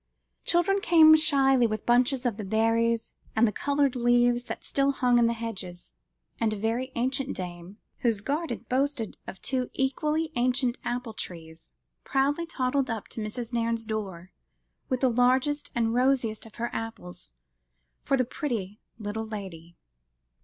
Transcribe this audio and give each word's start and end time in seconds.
Children 0.45 0.81
came 0.81 1.15
shyly 1.15 1.67
with 1.67 1.85
bunches 1.85 2.25
of 2.25 2.37
the 2.37 2.43
berries 2.43 3.13
and 3.35 3.53
coloured 3.55 3.95
leaves 3.95 4.45
that 4.45 4.63
still 4.63 4.93
hung 4.93 5.19
in 5.19 5.27
the 5.27 5.33
hedges, 5.33 5.93
and 6.39 6.51
a 6.51 6.55
very 6.55 6.91
ancient 6.95 7.37
dame 7.37 7.77
whose 7.99 8.19
garden 8.19 8.65
boasted 8.67 9.17
of 9.27 9.39
two 9.43 9.69
equally 9.75 10.31
ancient 10.35 10.79
apple 10.83 11.13
trees, 11.13 11.71
proudly 12.03 12.47
toddled 12.47 12.89
up 12.89 13.09
to 13.09 13.21
Mrs. 13.21 13.53
Nairne's 13.53 13.85
door 13.85 14.31
with 14.89 15.01
the 15.01 15.07
largest 15.11 15.69
and 15.75 15.93
rosiest 15.93 16.47
of 16.47 16.55
her 16.55 16.71
apples, 16.73 17.31
for 18.03 18.17
the 18.17 18.25
"pretty 18.25 18.79
little 18.97 19.27
lady." 19.27 19.77